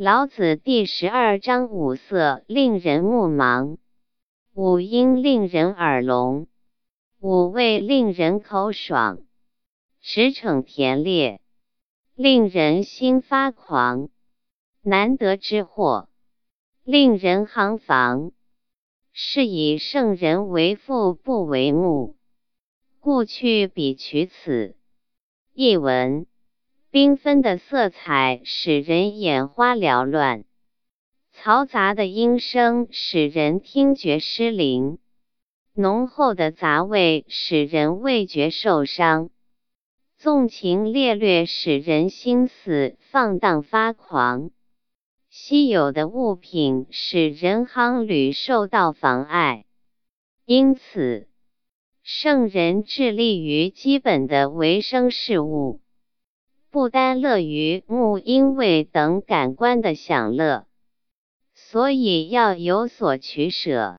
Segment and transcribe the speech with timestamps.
[0.00, 3.78] 老子第十二章：五色令人目盲，
[4.54, 6.46] 五音令人耳聋，
[7.18, 9.18] 五味令人口爽，
[10.00, 11.40] 驰骋田猎，
[12.14, 14.08] 令人心发狂。
[14.82, 16.08] 难得之货，
[16.84, 18.30] 令人行妨。
[19.12, 22.14] 是以圣人为父不为目，
[23.00, 24.76] 故去彼取此。
[25.54, 26.26] 译文。
[26.90, 30.44] 缤纷的色彩使人眼花缭乱，
[31.34, 34.96] 嘈杂的音声使人听觉失灵，
[35.74, 39.28] 浓厚的杂味使人味觉受伤，
[40.16, 44.50] 纵情猎掠使人心思放荡发狂，
[45.28, 49.66] 稀有的物品使人夯旅受到妨碍。
[50.46, 51.28] 因此，
[52.02, 55.82] 圣人致力于基本的维生事物。
[56.70, 60.66] 不单乐于目、音、味等感官的享乐，
[61.54, 63.98] 所以要有所取舍。